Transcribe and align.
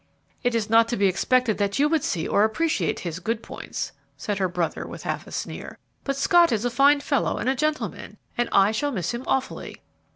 "It 0.41 0.55
is 0.55 0.67
not 0.67 0.87
to 0.87 0.97
be 0.97 1.05
expected 1.05 1.59
that 1.59 1.77
you 1.77 1.87
would 1.87 2.03
see 2.03 2.27
or 2.27 2.43
appreciate 2.43 3.01
his 3.01 3.19
good 3.19 3.43
points," 3.43 3.91
said 4.17 4.39
her 4.39 4.47
brother, 4.49 4.87
with 4.87 5.03
half 5.03 5.27
a 5.27 5.31
sneer; 5.31 5.77
"but 6.03 6.15
Scott 6.17 6.51
is 6.51 6.65
a 6.65 6.71
fine 6.71 7.01
fellow 7.01 7.37
and 7.37 7.47
a 7.47 7.53
gentleman, 7.53 8.17
and 8.35 8.49
I 8.51 8.71
shall 8.71 8.91
miss 8.91 9.11
him 9.13 9.23
awfully." 9.27 9.79